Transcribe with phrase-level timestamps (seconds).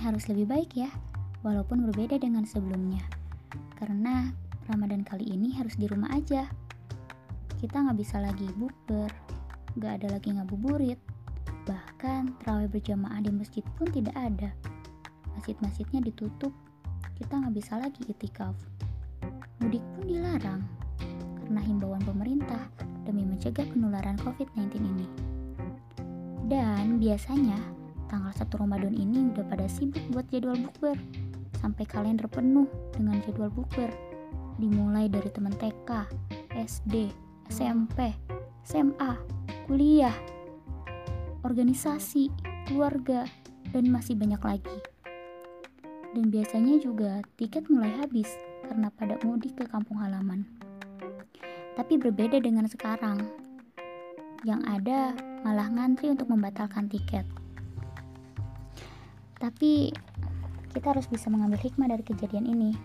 [0.00, 0.90] harus lebih baik ya,
[1.46, 3.00] walaupun berbeda dengan sebelumnya.
[3.78, 4.28] Karena
[4.68, 6.44] Ramadan kali ini harus di rumah aja.
[7.56, 9.08] Kita nggak bisa lagi bukber,
[9.78, 11.00] nggak ada lagi ngabuburit.
[11.64, 14.50] Bahkan terawih berjamaah di masjid pun tidak ada.
[15.38, 16.52] Masjid-masjidnya ditutup,
[17.16, 18.56] kita nggak bisa lagi itikaf.
[19.60, 20.60] Mudik pun dilarang
[21.40, 22.68] karena himbauan pemerintah
[23.04, 25.06] demi mencegah penularan COVID-19 ini.
[26.50, 27.79] Dan biasanya
[28.10, 30.98] tanggal 1 Ramadan ini udah pada sibuk buat jadwal bukber
[31.62, 33.86] sampai kalender penuh dengan jadwal bukber
[34.58, 36.10] dimulai dari teman TK,
[36.58, 37.08] SD,
[37.46, 38.12] SMP,
[38.66, 39.14] SMA,
[39.64, 40.12] kuliah,
[41.46, 42.28] organisasi,
[42.68, 43.24] keluarga,
[43.72, 44.78] dan masih banyak lagi.
[46.10, 48.28] Dan biasanya juga tiket mulai habis
[48.66, 50.44] karena pada mudik ke kampung halaman.
[51.78, 53.22] Tapi berbeda dengan sekarang,
[54.44, 55.16] yang ada
[55.46, 57.24] malah ngantri untuk membatalkan tiket.
[59.40, 59.88] Tapi
[60.76, 62.76] kita harus bisa mengambil hikmah dari kejadian ini.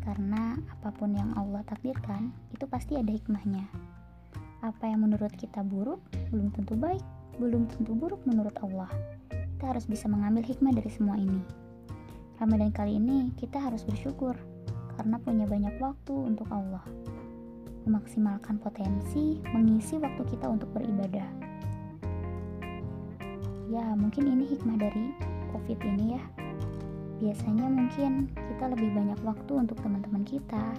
[0.00, 3.68] Karena apa pun yang Allah takdirkan, itu pasti ada hikmahnya.
[4.64, 6.00] Apa yang menurut kita buruk,
[6.32, 7.04] belum tentu baik,
[7.36, 8.88] belum tentu buruk menurut Allah.
[9.28, 11.40] Kita harus bisa mengambil hikmah dari semua ini.
[12.40, 14.34] Ramadan kali ini kita harus bersyukur
[14.96, 16.82] karena punya banyak waktu untuk Allah.
[17.84, 21.28] Memaksimalkan potensi, mengisi waktu kita untuk beribadah.
[23.68, 26.22] Ya, mungkin ini hikmah dari COVID ini ya.
[27.22, 30.74] Biasanya mungkin kita lebih banyak waktu untuk teman-teman kita,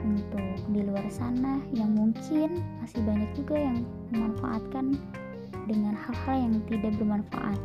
[0.00, 3.84] untuk di luar sana yang mungkin masih banyak juga yang
[4.16, 4.96] memanfaatkan
[5.68, 7.60] dengan hal-hal yang tidak bermanfaat.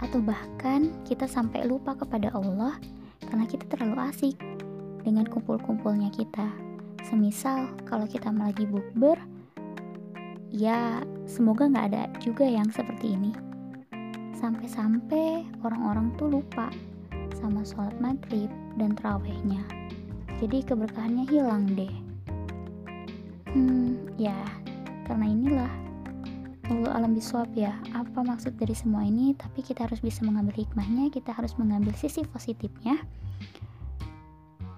[0.00, 2.80] Atau bahkan kita sampai lupa kepada Allah
[3.28, 4.36] karena kita terlalu asik
[5.04, 6.48] dengan kumpul-kumpulnya kita.
[7.04, 9.18] Semisal kalau kita lagi bukber,
[10.48, 13.47] ya semoga nggak ada juga yang seperti ini
[14.38, 16.70] Sampai-sampai orang-orang tuh lupa
[17.34, 18.46] sama sholat maghrib
[18.78, 19.66] dan terawihnya.
[20.38, 21.90] Jadi keberkahannya hilang deh.
[23.50, 24.38] Hmm, ya,
[25.10, 25.72] karena inilah
[26.70, 27.74] Allah alam biswab ya.
[27.98, 29.34] Apa maksud dari semua ini?
[29.34, 33.02] Tapi kita harus bisa mengambil hikmahnya, kita harus mengambil sisi positifnya.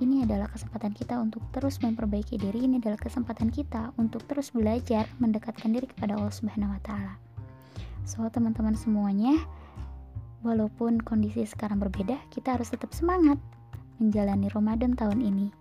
[0.01, 2.65] Ini adalah kesempatan kita untuk terus memperbaiki diri.
[2.65, 7.30] Ini adalah kesempatan kita untuk terus belajar mendekatkan diri kepada Allah Subhanahu wa taala.
[8.09, 9.37] So, teman-teman semuanya,
[10.41, 13.37] walaupun kondisi sekarang berbeda, kita harus tetap semangat
[14.01, 15.60] menjalani Ramadan tahun ini.